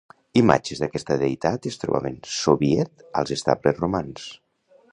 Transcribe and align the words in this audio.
Imatges 0.39 0.79
d'aquesta 0.83 1.17
deïtat 1.23 1.67
es 1.71 1.77
trobaven 1.83 2.17
soviet 2.37 3.05
als 3.21 3.35
estables 3.37 3.79
romans. 3.85 4.27